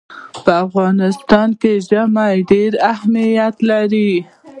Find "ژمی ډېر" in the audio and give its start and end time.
1.87-2.71